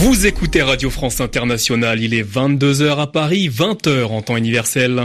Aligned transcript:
Vous 0.00 0.28
écoutez 0.28 0.62
Radio 0.62 0.90
France 0.90 1.20
Internationale, 1.20 2.00
il 2.00 2.14
est 2.14 2.22
22h 2.22 3.00
à 3.00 3.08
Paris, 3.08 3.48
20h 3.48 4.04
en 4.04 4.22
temps 4.22 4.36
universel. 4.36 5.02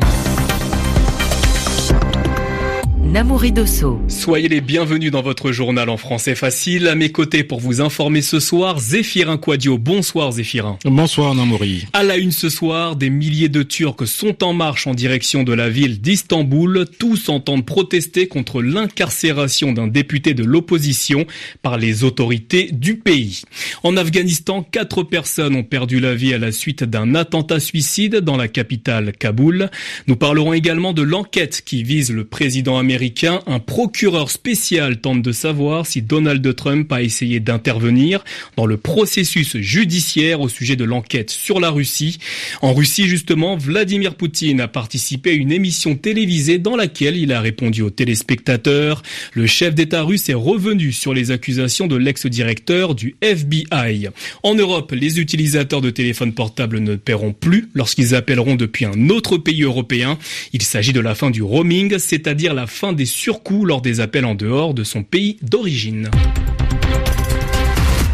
Namouri 3.13 3.51
Dosso. 3.51 4.01
Soyez 4.07 4.47
les 4.47 4.59
bienvenus 4.59 5.11
dans 5.11 5.21
votre 5.21 5.51
journal 5.51 5.87
en 5.89 5.97
français 5.97 6.33
facile. 6.33 6.87
À 6.87 6.95
mes 6.95 7.11
côtés 7.11 7.43
pour 7.43 7.59
vous 7.59 7.79
informer 7.79 8.23
ce 8.23 8.39
soir, 8.39 8.79
Zéphirin 8.79 9.37
Quadio. 9.37 9.77
Bonsoir 9.77 10.31
Zéphirin. 10.31 10.79
Bonsoir 10.83 11.35
Namouri. 11.35 11.85
À 11.93 12.01
la 12.01 12.17
une 12.17 12.31
ce 12.31 12.49
soir, 12.49 12.95
des 12.95 13.11
milliers 13.11 13.49
de 13.49 13.61
Turcs 13.61 14.07
sont 14.07 14.43
en 14.43 14.53
marche 14.53 14.87
en 14.87 14.95
direction 14.95 15.43
de 15.43 15.53
la 15.53 15.69
ville 15.69 16.01
d'Istanbul. 16.01 16.87
Tous 16.97 17.29
entendent 17.29 17.67
protester 17.67 18.27
contre 18.27 18.63
l'incarcération 18.63 19.73
d'un 19.73 19.85
député 19.85 20.33
de 20.33 20.43
l'opposition 20.43 21.27
par 21.61 21.77
les 21.77 22.03
autorités 22.03 22.71
du 22.71 22.95
pays. 22.95 23.43
En 23.83 23.95
Afghanistan, 23.95 24.63
quatre 24.63 25.03
personnes 25.03 25.55
ont 25.55 25.63
perdu 25.63 25.99
la 25.99 26.15
vie 26.15 26.33
à 26.33 26.39
la 26.39 26.51
suite 26.51 26.83
d'un 26.83 27.13
attentat 27.13 27.59
suicide 27.59 28.15
dans 28.21 28.37
la 28.37 28.47
capitale 28.47 29.11
Kaboul. 29.11 29.69
Nous 30.07 30.15
parlerons 30.15 30.53
également 30.53 30.93
de 30.93 31.03
l'enquête 31.03 31.61
qui 31.63 31.83
vise 31.83 32.11
le 32.11 32.25
président 32.25 32.79
américain 32.79 33.02
un 33.47 33.59
procureur 33.59 34.29
spécial 34.29 35.01
tente 35.01 35.21
de 35.21 35.31
savoir 35.31 35.85
si 35.85 36.01
Donald 36.01 36.55
Trump 36.55 36.91
a 36.91 37.01
essayé 37.01 37.39
d'intervenir 37.39 38.23
dans 38.55 38.65
le 38.65 38.77
processus 38.77 39.57
judiciaire 39.57 40.39
au 40.39 40.47
sujet 40.47 40.75
de 40.75 40.85
l'enquête 40.85 41.29
sur 41.29 41.59
la 41.59 41.69
Russie. 41.69 42.19
En 42.61 42.73
Russie, 42.73 43.07
justement, 43.07 43.57
Vladimir 43.57 44.15
Poutine 44.15 44.61
a 44.61 44.67
participé 44.67 45.31
à 45.31 45.33
une 45.33 45.51
émission 45.51 45.95
télévisée 45.95 46.59
dans 46.59 46.75
laquelle 46.75 47.17
il 47.17 47.33
a 47.33 47.41
répondu 47.41 47.81
aux 47.81 47.89
téléspectateurs. 47.89 49.03
Le 49.33 49.47
chef 49.47 49.75
d'État 49.75 50.03
russe 50.03 50.29
est 50.29 50.33
revenu 50.33 50.91
sur 50.91 51.13
les 51.13 51.31
accusations 51.31 51.87
de 51.87 51.97
l'ex-directeur 51.97 52.95
du 52.95 53.15
FBI. 53.21 54.07
En 54.43 54.55
Europe, 54.55 54.93
les 54.93 55.19
utilisateurs 55.19 55.81
de 55.81 55.89
téléphones 55.89 56.33
portables 56.33 56.79
ne 56.79 56.95
paieront 56.95 57.33
plus 57.33 57.69
lorsqu'ils 57.73 58.15
appelleront 58.15 58.55
depuis 58.55 58.85
un 58.85 59.09
autre 59.09 59.37
pays 59.37 59.63
européen. 59.63 60.17
Il 60.53 60.61
s'agit 60.61 60.93
de 60.93 60.99
la 60.99 61.15
fin 61.15 61.31
du 61.31 61.41
roaming, 61.41 61.97
c'est-à-dire 61.97 62.53
la 62.53 62.67
fin 62.67 62.92
des 62.93 63.05
surcoûts 63.05 63.65
lors 63.65 63.81
des 63.81 63.99
appels 63.99 64.25
en 64.25 64.35
dehors 64.35 64.73
de 64.73 64.83
son 64.83 65.03
pays 65.03 65.37
d'origine. 65.41 66.09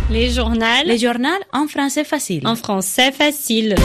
Les 0.10 0.32
journaux. 0.32 0.66
Les 0.86 0.98
journaux 0.98 1.30
en 1.54 1.68
français 1.68 2.04
facile. 2.04 2.48
En 2.48 2.56
français 2.56 3.12
facile. 3.12 3.76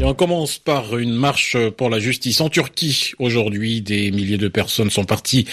Et 0.00 0.04
on 0.04 0.14
commence 0.14 0.58
par 0.58 0.96
une 0.96 1.12
marche 1.12 1.58
pour 1.76 1.90
la 1.90 1.98
justice 1.98 2.40
en 2.40 2.48
Turquie. 2.48 3.12
Aujourd'hui, 3.18 3.82
des 3.82 4.10
milliers 4.10 4.38
de 4.38 4.48
personnes 4.48 4.88
sont 4.88 5.04
parties 5.04 5.44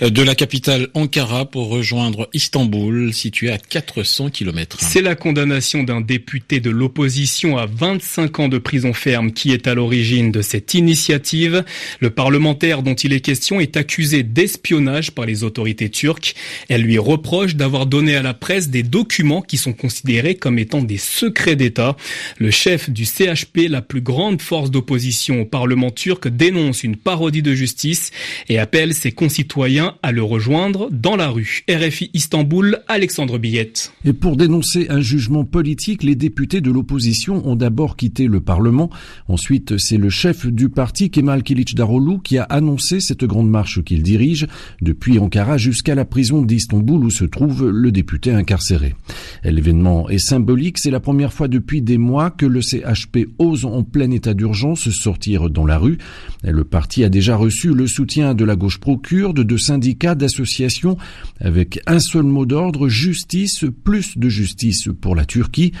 de 0.00 0.22
la 0.22 0.36
capitale 0.36 0.86
Ankara 0.94 1.44
pour 1.44 1.70
rejoindre 1.70 2.28
Istanbul, 2.32 3.12
située 3.12 3.50
à 3.50 3.58
400 3.58 4.30
km. 4.30 4.76
C'est 4.80 5.02
la 5.02 5.16
condamnation 5.16 5.82
d'un 5.82 6.00
député 6.00 6.60
de 6.60 6.70
l'opposition 6.70 7.58
à 7.58 7.66
25 7.66 8.38
ans 8.38 8.48
de 8.48 8.58
prison 8.58 8.92
ferme 8.92 9.32
qui 9.32 9.50
est 9.50 9.66
à 9.66 9.74
l'origine 9.74 10.30
de 10.30 10.40
cette 10.40 10.74
initiative. 10.74 11.64
Le 11.98 12.10
parlementaire 12.10 12.84
dont 12.84 12.94
il 12.94 13.12
est 13.12 13.20
question 13.20 13.58
est 13.58 13.76
accusé 13.76 14.22
d'espionnage 14.22 15.10
par 15.10 15.26
les 15.26 15.42
autorités 15.42 15.90
turques. 15.90 16.36
Elle 16.68 16.82
lui 16.82 16.98
reproche 16.98 17.56
d'avoir 17.56 17.86
donné 17.86 18.14
à 18.14 18.22
la 18.22 18.34
presse 18.34 18.68
des 18.68 18.84
documents 18.84 19.42
qui 19.42 19.56
sont 19.56 19.72
considérés 19.72 20.36
comme 20.36 20.60
étant 20.60 20.80
des 20.80 20.98
secrets 20.98 21.56
d'État. 21.56 21.96
Le 22.38 22.52
chef 22.52 22.88
du 22.88 23.04
CHP, 23.04 23.68
la 23.68 23.82
plus 23.96 24.02
grande 24.02 24.42
force 24.42 24.70
d'opposition 24.70 25.40
au 25.40 25.44
Parlement 25.46 25.90
turc 25.90 26.28
dénonce 26.28 26.84
une 26.84 26.96
parodie 26.96 27.40
de 27.40 27.54
justice 27.54 28.10
et 28.50 28.58
appelle 28.58 28.92
ses 28.92 29.10
concitoyens 29.10 29.94
à 30.02 30.12
le 30.12 30.22
rejoindre 30.22 30.90
dans 30.90 31.16
la 31.16 31.30
rue. 31.30 31.64
RFI 31.66 32.10
Istanbul, 32.12 32.80
Alexandre 32.88 33.38
Billette. 33.38 33.94
Et 34.04 34.12
pour 34.12 34.36
dénoncer 34.36 34.88
un 34.90 35.00
jugement 35.00 35.46
politique, 35.46 36.02
les 36.02 36.14
députés 36.14 36.60
de 36.60 36.70
l'opposition 36.70 37.48
ont 37.48 37.56
d'abord 37.56 37.96
quitté 37.96 38.26
le 38.26 38.40
Parlement. 38.40 38.90
Ensuite, 39.28 39.78
c'est 39.78 39.96
le 39.96 40.10
chef 40.10 40.46
du 40.46 40.68
parti, 40.68 41.08
Kemal 41.08 41.42
Daroglu, 41.74 42.18
qui 42.22 42.36
a 42.36 42.42
annoncé 42.42 43.00
cette 43.00 43.24
grande 43.24 43.48
marche 43.48 43.82
qu'il 43.82 44.02
dirige 44.02 44.46
depuis 44.82 45.18
Ankara 45.18 45.56
jusqu'à 45.56 45.94
la 45.94 46.04
prison 46.04 46.42
d'Istanbul 46.42 47.02
où 47.02 47.10
se 47.10 47.24
trouve 47.24 47.70
le 47.70 47.90
député 47.90 48.32
incarcéré. 48.32 48.94
L'événement 49.42 50.10
est 50.10 50.18
symbolique. 50.18 50.76
C'est 50.76 50.90
la 50.90 51.00
première 51.00 51.32
fois 51.32 51.48
depuis 51.48 51.80
des 51.80 51.96
mois 51.96 52.30
que 52.30 52.44
le 52.44 52.60
CHP 52.60 53.28
ose 53.38 53.64
en 53.64 53.85
plein 53.90 54.10
état 54.10 54.34
d'urgence 54.34 54.90
sortir 54.90 55.50
dans 55.50 55.66
la 55.66 55.78
rue. 55.78 55.98
Le 56.42 56.64
parti 56.64 57.04
a 57.04 57.08
déjà 57.08 57.36
reçu 57.36 57.72
le 57.72 57.86
soutien 57.86 58.34
de 58.34 58.44
la 58.44 58.56
gauche 58.56 58.78
pro-kurde, 58.78 59.40
de 59.40 59.56
syndicats, 59.56 60.14
d'associations, 60.14 60.96
avec 61.40 61.80
un 61.86 61.98
seul 61.98 62.24
mot 62.24 62.46
d'ordre, 62.46 62.88
justice, 62.88 63.64
plus 63.84 64.18
de 64.18 64.28
justice 64.28 64.88
pour 65.00 65.14
la 65.14 65.24
Turquie. 65.24 65.72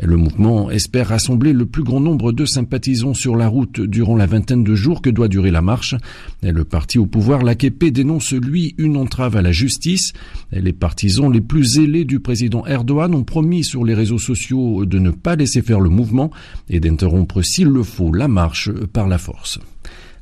Le 0.00 0.16
mouvement 0.16 0.70
espère 0.70 1.08
rassembler 1.08 1.52
le 1.52 1.66
plus 1.66 1.82
grand 1.82 2.00
nombre 2.00 2.32
de 2.32 2.44
sympathisants 2.44 3.14
sur 3.14 3.36
la 3.36 3.48
route 3.48 3.80
durant 3.80 4.16
la 4.16 4.26
vingtaine 4.26 4.64
de 4.64 4.74
jours 4.74 5.02
que 5.02 5.10
doit 5.10 5.28
durer 5.28 5.50
la 5.50 5.62
marche. 5.62 5.94
Le 6.42 6.64
parti 6.64 6.98
au 6.98 7.06
pouvoir, 7.06 7.42
l'AKP, 7.42 7.84
dénonce 7.92 8.32
lui 8.32 8.74
une 8.78 8.96
entrave 8.96 9.36
à 9.36 9.42
la 9.42 9.52
justice. 9.52 10.12
Les 10.50 10.72
partisans 10.72 11.30
les 11.30 11.40
plus 11.40 11.64
zélés 11.64 12.04
du 12.04 12.20
président 12.20 12.64
Erdogan 12.66 13.14
ont 13.14 13.24
promis 13.24 13.64
sur 13.64 13.84
les 13.84 13.94
réseaux 13.94 14.18
sociaux 14.18 14.86
de 14.86 14.98
ne 14.98 15.10
pas 15.10 15.36
laisser 15.36 15.62
faire 15.62 15.80
le 15.80 15.90
mouvement 15.90 16.30
et 16.70 16.80
d'interrompre 16.80 17.42
s'il 17.42 17.68
le 17.68 17.82
faut 17.82 18.12
la 18.12 18.28
marche 18.28 18.70
par 18.92 19.08
la 19.08 19.18
force. 19.18 19.58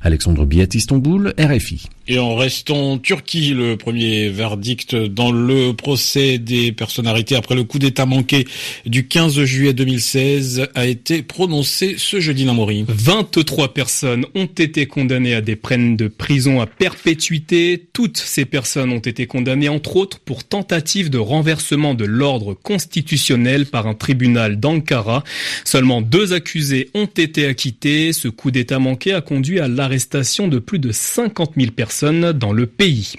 Alexandre 0.03 0.45
Biat, 0.45 0.67
Istanbul, 0.73 1.33
RFI. 1.37 1.87
Et 2.07 2.19
en 2.19 2.35
restant 2.35 2.93
en 2.93 2.97
Turquie, 2.97 3.53
le 3.53 3.77
premier 3.77 4.29
verdict 4.29 4.95
dans 4.95 5.31
le 5.31 5.73
procès 5.73 6.37
des 6.39 6.71
personnalités 6.71 7.35
après 7.35 7.55
le 7.55 7.63
coup 7.63 7.79
d'État 7.79 8.05
manqué 8.05 8.47
du 8.85 9.07
15 9.07 9.43
juillet 9.43 9.73
2016 9.73 10.67
a 10.73 10.87
été 10.87 11.21
prononcé 11.21 11.95
ce 11.97 12.19
jeudi 12.19 12.45
dans 12.45 12.51
23 12.61 13.73
personnes 13.73 14.25
ont 14.35 14.45
été 14.45 14.85
condamnées 14.85 15.33
à 15.33 15.41
des 15.41 15.55
peines 15.55 15.95
de 15.95 16.07
prison 16.07 16.61
à 16.61 16.65
perpétuité. 16.65 17.87
Toutes 17.93 18.17
ces 18.17 18.45
personnes 18.45 18.91
ont 18.91 18.99
été 18.99 19.25
condamnées 19.25 19.69
entre 19.69 19.95
autres 19.95 20.19
pour 20.19 20.43
tentative 20.43 21.09
de 21.09 21.17
renversement 21.17 21.93
de 21.93 22.05
l'ordre 22.05 22.53
constitutionnel 22.53 23.65
par 23.65 23.87
un 23.87 23.93
tribunal 23.93 24.59
d'Ankara. 24.59 25.23
Seulement 25.63 26.01
deux 26.01 26.33
accusés 26.33 26.89
ont 26.93 27.05
été 27.05 27.45
acquittés. 27.45 28.13
Ce 28.13 28.27
coup 28.27 28.51
d'État 28.51 28.79
manqué 28.79 29.13
a 29.13 29.21
conduit 29.21 29.59
à 29.59 29.67
l'arrestation 29.91 30.47
de 30.47 30.57
plus 30.57 30.79
de 30.79 30.93
50 30.93 31.51
000 31.57 31.71
personnes 31.71 32.31
dans 32.31 32.53
le 32.53 32.65
pays. 32.65 33.15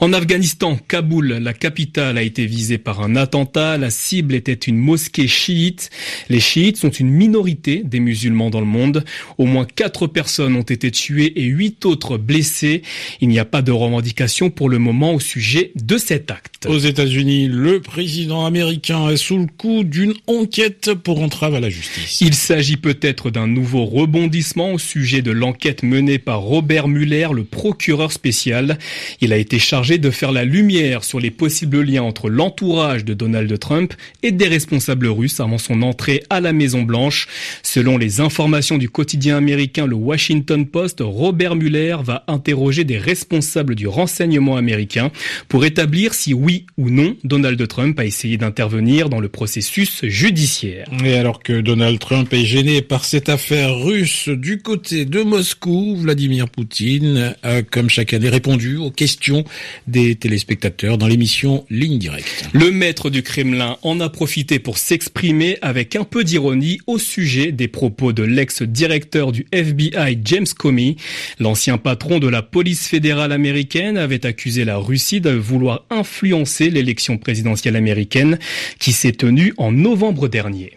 En 0.00 0.12
Afghanistan, 0.12 0.76
Kaboul, 0.76 1.34
la 1.34 1.52
capitale, 1.52 2.18
a 2.18 2.22
été 2.22 2.46
visée 2.46 2.78
par 2.78 3.00
un 3.00 3.14
attentat. 3.14 3.78
La 3.78 3.90
cible 3.90 4.34
était 4.34 4.52
une 4.52 4.76
mosquée 4.76 5.28
chiite. 5.28 5.88
Les 6.28 6.40
chiites 6.40 6.78
sont 6.78 6.90
une 6.90 7.10
minorité 7.10 7.82
des 7.84 8.00
musulmans 8.00 8.50
dans 8.50 8.58
le 8.58 8.66
monde. 8.66 9.04
Au 9.38 9.44
moins 9.44 9.66
quatre 9.66 10.08
personnes 10.08 10.56
ont 10.56 10.62
été 10.62 10.90
tuées 10.90 11.32
et 11.36 11.44
huit 11.44 11.86
autres 11.86 12.18
blessées. 12.18 12.82
Il 13.20 13.28
n'y 13.28 13.38
a 13.38 13.44
pas 13.44 13.62
de 13.62 13.70
revendication 13.70 14.50
pour 14.50 14.68
le 14.68 14.80
moment 14.80 15.14
au 15.14 15.20
sujet 15.20 15.70
de 15.76 15.96
cet 15.96 16.32
acte. 16.32 16.66
Aux 16.66 16.78
États-Unis, 16.78 17.46
le 17.46 17.80
président 17.80 18.46
américain 18.46 19.10
est 19.10 19.16
sous 19.16 19.38
le 19.38 19.46
coup 19.46 19.84
d'une 19.84 20.14
enquête 20.26 20.92
pour 20.94 21.22
entrave 21.22 21.54
à 21.54 21.60
la 21.60 21.70
justice. 21.70 22.20
Il 22.20 22.34
s'agit 22.34 22.76
peut-être 22.76 23.30
d'un 23.30 23.46
nouveau 23.46 23.84
rebondissement 23.84 24.72
au 24.72 24.78
sujet 24.80 25.22
de 25.22 25.30
l'enquête 25.30 25.84
menée 25.84 26.15
par 26.18 26.40
Robert 26.40 26.88
Mueller, 26.88 27.28
le 27.32 27.44
procureur 27.44 28.12
spécial. 28.12 28.78
Il 29.20 29.32
a 29.32 29.36
été 29.36 29.58
chargé 29.58 29.98
de 29.98 30.10
faire 30.10 30.32
la 30.32 30.44
lumière 30.44 31.04
sur 31.04 31.20
les 31.20 31.30
possibles 31.30 31.82
liens 31.82 32.02
entre 32.02 32.28
l'entourage 32.28 33.04
de 33.04 33.14
Donald 33.14 33.58
Trump 33.58 33.94
et 34.22 34.32
des 34.32 34.48
responsables 34.48 35.06
russes 35.06 35.40
avant 35.40 35.58
son 35.58 35.82
entrée 35.82 36.22
à 36.30 36.40
la 36.40 36.52
Maison 36.52 36.82
Blanche. 36.82 37.28
Selon 37.62 37.98
les 37.98 38.20
informations 38.20 38.78
du 38.78 38.88
quotidien 38.88 39.36
américain 39.36 39.86
le 39.86 39.96
Washington 39.96 40.66
Post, 40.66 40.98
Robert 41.00 41.56
Mueller 41.56 41.96
va 42.02 42.24
interroger 42.28 42.84
des 42.84 42.98
responsables 42.98 43.74
du 43.74 43.86
renseignement 43.86 44.56
américain 44.56 45.10
pour 45.48 45.64
établir 45.64 46.14
si 46.14 46.34
oui 46.34 46.66
ou 46.76 46.90
non 46.90 47.16
Donald 47.24 47.66
Trump 47.68 47.98
a 47.98 48.04
essayé 48.04 48.36
d'intervenir 48.36 49.08
dans 49.08 49.20
le 49.20 49.28
processus 49.28 50.04
judiciaire. 50.04 50.86
Et 51.04 51.14
alors 51.14 51.42
que 51.42 51.60
Donald 51.60 51.98
Trump 51.98 52.32
est 52.32 52.44
gêné 52.44 52.82
par 52.82 53.04
cette 53.04 53.28
affaire 53.28 53.74
russe 53.76 54.28
du 54.28 54.58
côté 54.58 55.04
de 55.04 55.22
Moscou, 55.22 55.96
Vladimir 56.06 56.48
Poutine 56.48 57.34
a 57.42 57.62
comme 57.62 57.90
chaque 57.90 58.14
année 58.14 58.28
répondu 58.28 58.76
aux 58.76 58.92
questions 58.92 59.42
des 59.88 60.14
téléspectateurs 60.14 60.98
dans 60.98 61.08
l'émission 61.08 61.66
Ligne 61.68 61.98
Directe. 61.98 62.48
Le 62.52 62.70
maître 62.70 63.10
du 63.10 63.24
Kremlin 63.24 63.76
en 63.82 63.98
a 63.98 64.08
profité 64.08 64.60
pour 64.60 64.78
s'exprimer 64.78 65.58
avec 65.62 65.96
un 65.96 66.04
peu 66.04 66.22
d'ironie 66.22 66.78
au 66.86 67.00
sujet 67.00 67.50
des 67.50 67.66
propos 67.66 68.12
de 68.12 68.22
l'ex-directeur 68.22 69.32
du 69.32 69.48
FBI 69.50 70.20
James 70.24 70.46
Comey. 70.56 70.94
L'ancien 71.40 71.76
patron 71.76 72.20
de 72.20 72.28
la 72.28 72.42
police 72.42 72.86
fédérale 72.86 73.32
américaine 73.32 73.98
avait 73.98 74.26
accusé 74.26 74.64
la 74.64 74.76
Russie 74.76 75.20
de 75.20 75.30
vouloir 75.30 75.86
influencer 75.90 76.70
l'élection 76.70 77.18
présidentielle 77.18 77.74
américaine 77.74 78.38
qui 78.78 78.92
s'est 78.92 79.10
tenue 79.10 79.54
en 79.56 79.72
novembre 79.72 80.28
dernier. 80.28 80.74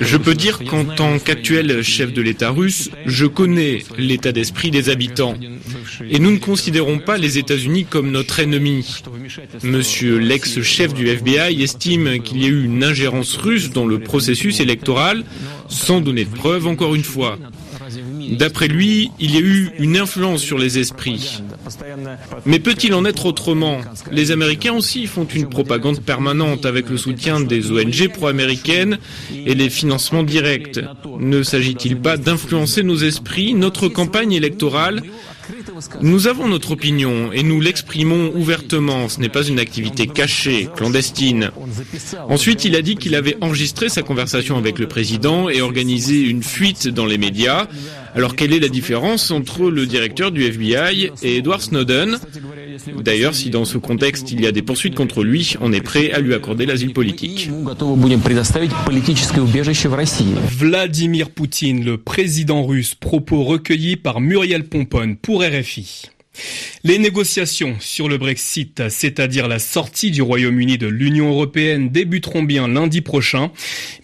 Je 0.00 0.16
peux 0.16 0.34
dire 0.34 0.58
qu'en 0.64 0.84
tant 0.84 1.18
qu'actuel 1.18 1.82
chef 1.82 2.12
de 2.12 2.20
l'État 2.20 2.50
russe, 2.50 2.90
je 3.06 3.26
connais 3.26 3.84
l'état 3.96 4.32
d'esprit 4.32 4.70
des 4.70 4.90
habitants. 4.90 5.34
Et 6.10 6.18
nous 6.18 6.32
ne 6.32 6.38
considérons 6.38 6.98
pas 6.98 7.16
les 7.16 7.38
États-Unis 7.38 7.84
comme 7.84 8.10
notre 8.10 8.40
ennemi. 8.40 9.02
Monsieur 9.62 10.18
l'ex-chef 10.18 10.92
du 10.92 11.08
FBI 11.08 11.62
estime 11.62 12.20
qu'il 12.20 12.42
y 12.42 12.46
a 12.46 12.48
eu 12.48 12.64
une 12.64 12.82
ingérence 12.82 13.36
russe 13.36 13.70
dans 13.70 13.86
le 13.86 14.00
processus 14.00 14.58
électoral, 14.60 15.24
sans 15.68 16.00
donner 16.00 16.24
de 16.24 16.34
preuves 16.34 16.66
encore 16.66 16.94
une 16.94 17.04
fois. 17.04 17.38
D'après 18.30 18.68
lui, 18.68 19.10
il 19.18 19.34
y 19.34 19.38
a 19.38 19.40
eu 19.40 19.70
une 19.78 19.96
influence 19.96 20.42
sur 20.42 20.58
les 20.58 20.78
esprits. 20.78 21.42
Mais 22.44 22.58
peut-il 22.58 22.94
en 22.94 23.04
être 23.04 23.26
autrement? 23.26 23.80
Les 24.12 24.30
Américains 24.30 24.74
aussi 24.74 25.06
font 25.06 25.24
une 25.24 25.48
propagande 25.48 26.00
permanente 26.00 26.66
avec 26.66 26.90
le 26.90 26.96
soutien 26.96 27.40
des 27.40 27.70
ONG 27.70 28.08
pro-américaines 28.12 28.98
et 29.46 29.54
les 29.54 29.70
financements 29.70 30.22
directs. 30.22 30.80
Ne 31.18 31.42
s'agit-il 31.42 31.96
pas 31.96 32.16
d'influencer 32.16 32.82
nos 32.82 32.96
esprits, 32.96 33.54
notre 33.54 33.88
campagne 33.88 34.32
électorale 34.32 35.02
nous 36.00 36.26
avons 36.26 36.48
notre 36.48 36.72
opinion 36.72 37.32
et 37.32 37.42
nous 37.42 37.60
l'exprimons 37.60 38.32
ouvertement. 38.34 39.08
Ce 39.08 39.20
n'est 39.20 39.28
pas 39.28 39.44
une 39.44 39.58
activité 39.58 40.06
cachée, 40.06 40.68
clandestine. 40.76 41.50
Ensuite, 42.28 42.64
il 42.64 42.76
a 42.76 42.82
dit 42.82 42.96
qu'il 42.96 43.14
avait 43.14 43.36
enregistré 43.40 43.88
sa 43.88 44.02
conversation 44.02 44.56
avec 44.56 44.78
le 44.78 44.88
président 44.88 45.48
et 45.48 45.60
organisé 45.60 46.20
une 46.20 46.42
fuite 46.42 46.88
dans 46.88 47.06
les 47.06 47.18
médias. 47.18 47.66
Alors 48.14 48.34
quelle 48.34 48.52
est 48.52 48.60
la 48.60 48.68
différence 48.68 49.30
entre 49.30 49.70
le 49.70 49.86
directeur 49.86 50.30
du 50.30 50.44
FBI 50.44 51.10
et 51.22 51.36
Edward 51.36 51.60
Snowden? 51.60 52.18
D'ailleurs, 53.02 53.34
si 53.34 53.50
dans 53.50 53.64
ce 53.64 53.78
contexte 53.78 54.30
il 54.32 54.40
y 54.40 54.46
a 54.46 54.52
des 54.52 54.62
poursuites 54.62 54.94
contre 54.94 55.22
lui, 55.22 55.54
on 55.60 55.72
est 55.72 55.80
prêt 55.80 56.12
à 56.12 56.20
lui 56.20 56.34
accorder 56.34 56.66
l'asile 56.66 56.92
politique. 56.92 57.50
Vladimir 60.50 61.30
Poutine, 61.30 61.84
le 61.84 61.98
président 61.98 62.64
russe, 62.64 62.94
propos 62.94 63.44
recueillis 63.44 63.96
par 63.96 64.20
Muriel 64.20 64.64
Pomponne 64.64 65.16
pour 65.16 65.42
RFI. 65.42 66.10
Les 66.84 66.98
négociations 66.98 67.76
sur 67.80 68.08
le 68.08 68.18
Brexit, 68.18 68.88
c'est-à-dire 68.88 69.48
la 69.48 69.58
sortie 69.58 70.10
du 70.10 70.22
Royaume-Uni 70.22 70.78
de 70.78 70.86
l'Union 70.86 71.30
européenne, 71.30 71.90
débuteront 71.90 72.42
bien 72.42 72.68
lundi 72.68 73.00
prochain. 73.00 73.50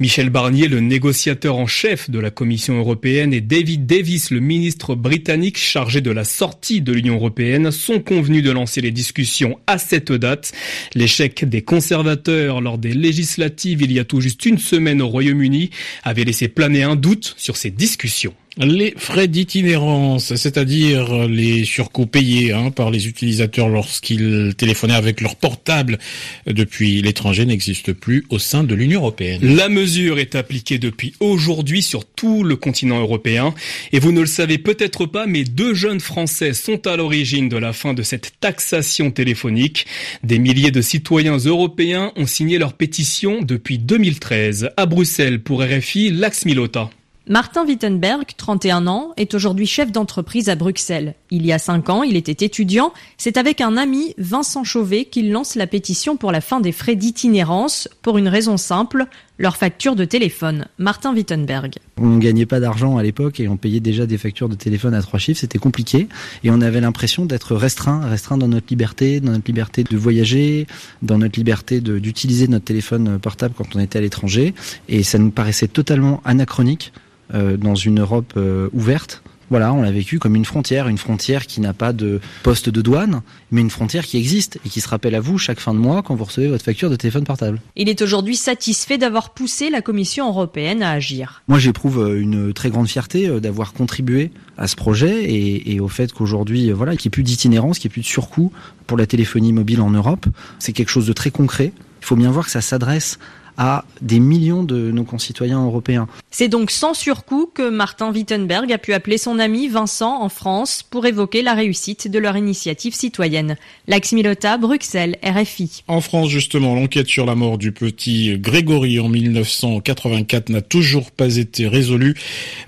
Michel 0.00 0.30
Barnier, 0.30 0.68
le 0.68 0.80
négociateur 0.80 1.56
en 1.56 1.66
chef 1.66 2.10
de 2.10 2.18
la 2.18 2.30
Commission 2.30 2.78
européenne, 2.78 3.32
et 3.32 3.40
David 3.40 3.86
Davis, 3.86 4.30
le 4.30 4.40
ministre 4.40 4.94
britannique 4.94 5.58
chargé 5.58 6.00
de 6.00 6.10
la 6.10 6.24
sortie 6.24 6.80
de 6.80 6.92
l'Union 6.92 7.14
européenne, 7.14 7.70
sont 7.70 8.00
convenus 8.00 8.42
de 8.42 8.50
lancer 8.50 8.80
les 8.80 8.90
discussions 8.90 9.58
à 9.66 9.78
cette 9.78 10.12
date. 10.12 10.52
L'échec 10.94 11.44
des 11.48 11.62
conservateurs 11.62 12.60
lors 12.60 12.78
des 12.78 12.92
législatives 12.92 13.82
il 13.82 13.92
y 13.92 13.98
a 13.98 14.04
tout 14.04 14.20
juste 14.20 14.44
une 14.46 14.58
semaine 14.58 15.02
au 15.02 15.08
Royaume-Uni 15.08 15.70
avait 16.02 16.24
laissé 16.24 16.48
planer 16.48 16.82
un 16.82 16.96
doute 16.96 17.34
sur 17.36 17.56
ces 17.56 17.70
discussions. 17.70 18.34
Les 18.56 18.94
frais 18.96 19.26
d'itinérance, 19.26 20.32
c'est-à-dire 20.36 21.26
les 21.26 21.64
surcoûts 21.64 22.06
payés 22.06 22.52
hein, 22.52 22.70
par 22.70 22.92
les 22.92 23.08
utilisateurs 23.08 23.68
lorsqu'ils 23.68 24.54
téléphonaient 24.56 24.94
avec 24.94 25.20
leur 25.20 25.34
portable 25.34 25.98
depuis 26.46 27.02
l'étranger, 27.02 27.46
n'existent 27.46 27.92
plus 27.92 28.24
au 28.30 28.38
sein 28.38 28.62
de 28.62 28.76
l'Union 28.76 29.00
européenne. 29.00 29.40
La 29.42 29.68
mesure 29.68 30.20
est 30.20 30.36
appliquée 30.36 30.78
depuis 30.78 31.14
aujourd'hui 31.18 31.82
sur 31.82 32.04
tout 32.04 32.44
le 32.44 32.54
continent 32.54 33.00
européen. 33.00 33.54
Et 33.92 33.98
vous 33.98 34.12
ne 34.12 34.20
le 34.20 34.26
savez 34.26 34.58
peut-être 34.58 35.06
pas, 35.06 35.26
mais 35.26 35.42
deux 35.42 35.74
jeunes 35.74 36.00
Français 36.00 36.54
sont 36.54 36.86
à 36.86 36.96
l'origine 36.96 37.48
de 37.48 37.56
la 37.56 37.72
fin 37.72 37.92
de 37.92 38.04
cette 38.04 38.34
taxation 38.38 39.10
téléphonique. 39.10 39.86
Des 40.22 40.38
milliers 40.38 40.70
de 40.70 40.80
citoyens 40.80 41.38
européens 41.38 42.12
ont 42.14 42.26
signé 42.26 42.58
leur 42.58 42.74
pétition 42.74 43.42
depuis 43.42 43.78
2013. 43.78 44.70
À 44.76 44.86
Bruxelles, 44.86 45.42
pour 45.42 45.60
RFI, 45.60 46.12
Lax 46.12 46.44
Milota. 46.44 46.88
Martin 47.26 47.64
Wittenberg, 47.64 48.26
31 48.36 48.86
ans, 48.86 49.14
est 49.16 49.32
aujourd'hui 49.32 49.64
chef 49.64 49.90
d'entreprise 49.90 50.50
à 50.50 50.56
Bruxelles. 50.56 51.14
Il 51.30 51.46
y 51.46 51.52
a 51.52 51.58
5 51.58 51.88
ans, 51.88 52.02
il 52.02 52.16
était 52.16 52.44
étudiant. 52.44 52.92
C'est 53.16 53.38
avec 53.38 53.62
un 53.62 53.78
ami, 53.78 54.14
Vincent 54.18 54.62
Chauvet, 54.62 55.06
qu'il 55.06 55.32
lance 55.32 55.54
la 55.54 55.66
pétition 55.66 56.18
pour 56.18 56.32
la 56.32 56.42
fin 56.42 56.60
des 56.60 56.70
frais 56.70 56.96
d'itinérance, 56.96 57.88
pour 58.02 58.18
une 58.18 58.28
raison 58.28 58.58
simple, 58.58 59.06
leur 59.38 59.56
facture 59.56 59.96
de 59.96 60.04
téléphone. 60.04 60.66
Martin 60.76 61.14
Wittenberg. 61.14 61.76
On 61.96 62.08
ne 62.08 62.18
gagnait 62.18 62.44
pas 62.44 62.60
d'argent 62.60 62.98
à 62.98 63.02
l'époque 63.02 63.40
et 63.40 63.48
on 63.48 63.56
payait 63.56 63.80
déjà 63.80 64.04
des 64.04 64.18
factures 64.18 64.50
de 64.50 64.54
téléphone 64.54 64.92
à 64.92 65.00
trois 65.00 65.18
chiffres, 65.18 65.40
c'était 65.40 65.58
compliqué. 65.58 66.08
Et 66.42 66.50
on 66.50 66.60
avait 66.60 66.82
l'impression 66.82 67.24
d'être 67.24 67.56
restreint, 67.56 68.06
restreint 68.06 68.36
dans 68.36 68.48
notre 68.48 68.66
liberté, 68.68 69.20
dans 69.20 69.32
notre 69.32 69.46
liberté 69.46 69.82
de 69.82 69.96
voyager, 69.96 70.66
dans 71.00 71.16
notre 71.16 71.38
liberté 71.38 71.80
d'utiliser 71.80 72.48
notre 72.48 72.66
téléphone 72.66 73.18
portable 73.18 73.54
quand 73.56 73.74
on 73.74 73.80
était 73.80 73.98
à 73.98 74.02
l'étranger. 74.02 74.52
Et 74.90 75.02
ça 75.02 75.16
nous 75.16 75.30
paraissait 75.30 75.68
totalement 75.68 76.20
anachronique 76.26 76.92
dans 77.34 77.74
une 77.74 78.00
Europe 78.00 78.32
euh, 78.36 78.68
ouverte. 78.72 79.22
Voilà, 79.50 79.74
on 79.74 79.82
l'a 79.82 79.92
vécu 79.92 80.18
comme 80.18 80.36
une 80.36 80.46
frontière, 80.46 80.88
une 80.88 80.98
frontière 80.98 81.46
qui 81.46 81.60
n'a 81.60 81.74
pas 81.74 81.92
de 81.92 82.20
poste 82.42 82.70
de 82.70 82.80
douane, 82.80 83.20
mais 83.50 83.60
une 83.60 83.70
frontière 83.70 84.04
qui 84.06 84.16
existe 84.16 84.58
et 84.64 84.68
qui 84.70 84.80
se 84.80 84.88
rappelle 84.88 85.14
à 85.14 85.20
vous 85.20 85.36
chaque 85.36 85.60
fin 85.60 85.74
de 85.74 85.78
mois 85.78 86.02
quand 86.02 86.14
vous 86.14 86.24
recevez 86.24 86.48
votre 86.48 86.64
facture 86.64 86.88
de 86.88 86.96
téléphone 86.96 87.24
portable. 87.24 87.60
Il 87.76 87.90
est 87.90 88.00
aujourd'hui 88.00 88.36
satisfait 88.36 88.96
d'avoir 88.96 89.34
poussé 89.34 89.68
la 89.68 89.82
Commission 89.82 90.28
européenne 90.28 90.82
à 90.82 90.92
agir. 90.92 91.42
Moi, 91.46 91.58
j'éprouve 91.58 92.00
euh, 92.00 92.20
une 92.20 92.54
très 92.54 92.70
grande 92.70 92.88
fierté 92.88 93.28
d'avoir 93.40 93.74
contribué 93.74 94.30
à 94.56 94.66
ce 94.66 94.76
projet 94.76 95.24
et, 95.24 95.74
et 95.74 95.80
au 95.80 95.88
fait 95.88 96.12
qu'aujourd'hui, 96.12 96.72
voilà, 96.72 96.96
qu'il 96.96 97.08
n'y 97.08 97.12
ait 97.12 97.16
plus 97.16 97.22
d'itinérance, 97.22 97.78
qu'il 97.78 97.88
n'y 97.88 97.92
ait 97.92 97.96
plus 97.96 98.02
de 98.02 98.06
surcoût 98.06 98.50
pour 98.86 98.96
la 98.96 99.06
téléphonie 99.06 99.52
mobile 99.52 99.82
en 99.82 99.90
Europe. 99.90 100.26
C'est 100.58 100.72
quelque 100.72 100.90
chose 100.90 101.06
de 101.06 101.12
très 101.12 101.30
concret. 101.30 101.72
Il 102.00 102.06
faut 102.06 102.16
bien 102.16 102.30
voir 102.30 102.46
que 102.46 102.50
ça 102.50 102.60
s'adresse 102.60 103.18
à 103.56 103.84
des 104.00 104.20
millions 104.20 104.62
de 104.62 104.90
nos 104.90 105.04
concitoyens 105.04 105.64
européens. 105.64 106.08
C'est 106.30 106.48
donc 106.48 106.70
sans 106.70 106.94
surcoût 106.94 107.50
que 107.52 107.70
Martin 107.70 108.12
Wittenberg 108.12 108.72
a 108.72 108.78
pu 108.78 108.92
appeler 108.92 109.18
son 109.18 109.38
ami 109.38 109.68
Vincent 109.68 110.22
en 110.22 110.28
France 110.28 110.82
pour 110.82 111.06
évoquer 111.06 111.42
la 111.42 111.54
réussite 111.54 112.08
de 112.08 112.18
leur 112.18 112.36
initiative 112.36 112.94
citoyenne. 112.94 113.56
Lax 113.86 114.12
Milota, 114.12 114.58
Bruxelles, 114.58 115.16
RFI. 115.22 115.84
En 115.88 116.00
France, 116.00 116.28
justement, 116.28 116.74
l'enquête 116.74 117.06
sur 117.06 117.26
la 117.26 117.34
mort 117.34 117.58
du 117.58 117.72
petit 117.72 118.38
Grégory 118.38 118.98
en 118.98 119.08
1984 119.08 120.48
n'a 120.48 120.62
toujours 120.62 121.10
pas 121.10 121.36
été 121.36 121.68
résolue, 121.68 122.14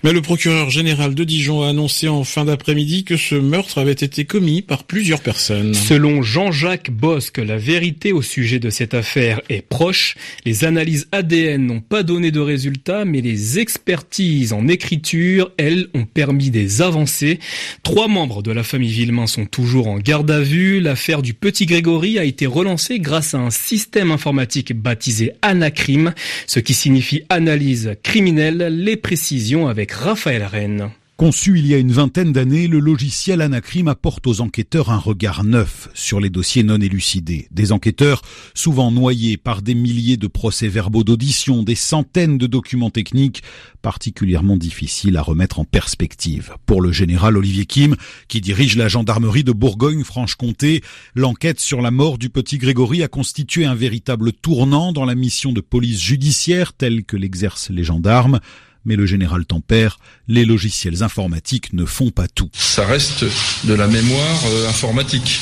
mais 0.02 0.12
le 0.12 0.22
procureur 0.22 0.70
général 0.70 1.14
de 1.14 1.24
Dijon 1.24 1.62
a 1.62 1.68
annoncé 1.68 2.08
en 2.08 2.24
fin 2.24 2.44
d'après-midi 2.44 3.04
que 3.04 3.16
ce 3.16 3.34
meurtre 3.34 3.78
avait 3.78 3.92
été 3.92 4.24
commis 4.24 4.62
par 4.62 4.84
plusieurs 4.84 5.20
personnes. 5.20 5.74
Selon 5.74 6.22
Jean-Jacques 6.22 6.90
Bosque, 6.90 7.38
la 7.38 7.56
vérité 7.56 8.12
au 8.12 8.22
sujet 8.22 8.58
de 8.58 8.70
cette 8.70 8.94
affaire 8.94 9.40
est 9.48 9.62
proche. 9.62 10.16
Les 10.44 10.64
analyses 10.76 11.08
ADN 11.10 11.64
n'ont 11.64 11.80
pas 11.80 12.02
donné 12.02 12.30
de 12.30 12.38
résultats, 12.38 13.06
mais 13.06 13.22
les 13.22 13.58
expertises 13.58 14.52
en 14.52 14.68
écriture, 14.68 15.50
elles, 15.56 15.88
ont 15.94 16.04
permis 16.04 16.50
des 16.50 16.82
avancées. 16.82 17.38
Trois 17.82 18.08
membres 18.08 18.42
de 18.42 18.52
la 18.52 18.62
famille 18.62 18.92
Villemain 18.92 19.26
sont 19.26 19.46
toujours 19.46 19.88
en 19.88 19.96
garde 19.96 20.30
à 20.30 20.42
vue. 20.42 20.80
L'affaire 20.80 21.22
du 21.22 21.32
petit 21.32 21.64
Grégory 21.64 22.18
a 22.18 22.24
été 22.24 22.44
relancée 22.44 22.98
grâce 22.98 23.32
à 23.32 23.38
un 23.38 23.48
système 23.48 24.10
informatique 24.10 24.74
baptisé 24.74 25.32
Anacrim, 25.40 26.12
ce 26.46 26.60
qui 26.60 26.74
signifie 26.74 27.22
analyse 27.30 27.94
criminelle, 28.02 28.66
les 28.68 28.96
précisions 28.96 29.68
avec 29.68 29.92
Raphaël 29.92 30.42
Rennes. 30.44 30.90
Conçu 31.16 31.58
il 31.58 31.66
y 31.66 31.72
a 31.72 31.78
une 31.78 31.92
vingtaine 31.92 32.34
d'années, 32.34 32.68
le 32.68 32.78
logiciel 32.78 33.40
Anacrim 33.40 33.88
apporte 33.88 34.26
aux 34.26 34.42
enquêteurs 34.42 34.90
un 34.90 34.98
regard 34.98 35.44
neuf 35.44 35.88
sur 35.94 36.20
les 36.20 36.28
dossiers 36.28 36.62
non 36.62 36.78
élucidés. 36.78 37.48
Des 37.50 37.72
enquêteurs 37.72 38.20
souvent 38.52 38.92
noyés 38.92 39.38
par 39.38 39.62
des 39.62 39.74
milliers 39.74 40.18
de 40.18 40.26
procès-verbaux 40.26 41.04
d'audition, 41.04 41.62
des 41.62 41.74
centaines 41.74 42.36
de 42.36 42.46
documents 42.46 42.90
techniques 42.90 43.42
particulièrement 43.80 44.58
difficiles 44.58 45.16
à 45.16 45.22
remettre 45.22 45.58
en 45.58 45.64
perspective. 45.64 46.52
Pour 46.66 46.82
le 46.82 46.92
général 46.92 47.38
Olivier 47.38 47.64
Kim, 47.64 47.96
qui 48.28 48.42
dirige 48.42 48.76
la 48.76 48.88
gendarmerie 48.88 49.44
de 49.44 49.52
Bourgogne-Franche-Comté, 49.52 50.82
l'enquête 51.14 51.60
sur 51.60 51.80
la 51.80 51.90
mort 51.90 52.18
du 52.18 52.28
petit 52.28 52.58
Grégory 52.58 53.02
a 53.02 53.08
constitué 53.08 53.64
un 53.64 53.74
véritable 53.74 54.34
tournant 54.34 54.92
dans 54.92 55.06
la 55.06 55.14
mission 55.14 55.54
de 55.54 55.62
police 55.62 56.02
judiciaire 56.02 56.74
telle 56.74 57.04
que 57.04 57.16
l'exercent 57.16 57.70
les 57.70 57.84
gendarmes 57.84 58.38
mais 58.86 58.96
le 58.96 59.04
général 59.04 59.44
tempère, 59.44 59.98
les 60.28 60.46
logiciels 60.46 61.02
informatiques 61.02 61.72
ne 61.74 61.84
font 61.84 62.10
pas 62.10 62.28
tout. 62.28 62.48
Ça 62.54 62.86
reste 62.86 63.24
de 63.64 63.74
la 63.74 63.86
mémoire 63.88 64.40
euh, 64.46 64.68
informatique, 64.68 65.40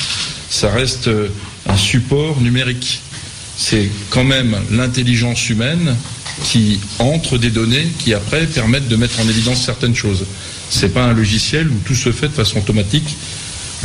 ça 0.49 0.71
reste 0.71 1.07
euh, 1.07 1.29
un 1.67 1.77
support 1.77 2.41
numérique. 2.41 3.01
C'est 3.57 3.89
quand 4.09 4.25
même 4.25 4.57
l'intelligence 4.71 5.49
humaine 5.49 5.95
qui 6.43 6.81
entre 6.99 7.37
des 7.37 7.51
données 7.51 7.87
qui 7.99 8.13
après 8.13 8.45
permettent 8.47 8.89
de 8.89 8.95
mettre 8.97 9.21
en 9.21 9.29
évidence 9.29 9.63
certaines 9.63 9.95
choses. 9.95 10.25
C'est 10.69 10.93
pas 10.93 11.05
un 11.05 11.13
logiciel 11.13 11.69
où 11.69 11.79
tout 11.85 11.95
se 11.95 12.11
fait 12.11 12.27
de 12.27 12.33
façon 12.33 12.57
automatique 12.57 13.15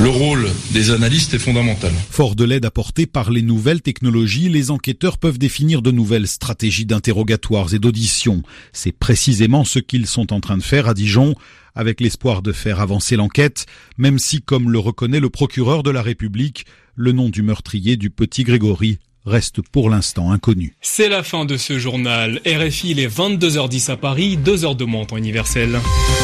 le 0.03 0.09
rôle 0.09 0.49
des 0.73 0.93
analystes 0.93 1.35
est 1.35 1.39
fondamental. 1.39 1.93
Fort 2.11 2.35
de 2.35 2.45
l'aide 2.45 2.65
apportée 2.65 3.07
par 3.07 3.31
les 3.31 3.43
nouvelles 3.43 3.83
technologies, 3.83 4.49
les 4.49 4.71
enquêteurs 4.71 5.19
peuvent 5.19 5.39
définir 5.39 5.83
de 5.83 5.91
nouvelles 5.91 6.27
stratégies 6.27 6.87
d'interrogatoires 6.87 7.75
et 7.75 7.79
d'audition. 7.79 8.43
C'est 8.73 8.93
précisément 8.93 9.65
ce 9.65 9.79
qu'ils 9.79 10.07
sont 10.07 10.33
en 10.33 10.41
train 10.41 10.57
de 10.57 10.63
faire 10.63 10.89
à 10.89 10.95
Dijon, 10.95 11.35
avec 11.75 12.01
l'espoir 12.01 12.41
de 12.41 12.53
faire 12.53 12.81
avancer 12.81 13.17
l'enquête, 13.17 13.67
même 13.99 14.19
si, 14.19 14.41
comme 14.41 14.71
le 14.71 14.79
reconnaît 14.79 15.21
le 15.21 15.29
procureur 15.29 15.83
de 15.83 15.91
la 15.91 16.01
République, 16.01 16.65
le 16.95 17.13
nom 17.13 17.29
du 17.29 17.43
meurtrier 17.43 17.97
du 17.97 18.09
petit 18.09 18.45
Grégory 18.45 18.99
reste 19.27 19.61
pour 19.61 19.91
l'instant 19.91 20.33
inconnu. 20.33 20.77
C'est 20.81 21.11
la 21.11 21.23
fin 21.23 21.45
de 21.45 21.59
ce 21.59 21.79
journal. 21.79 22.41
RFI, 22.47 22.93
il 22.93 23.01
est 23.01 23.15
22h10 23.15 23.91
à 23.91 23.97
Paris, 23.99 24.39
2h 24.43 24.77
de 24.77 24.85
montant 24.85 25.19
universel. 25.19 25.79